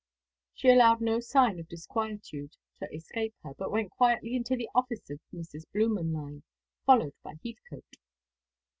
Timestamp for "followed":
6.87-7.13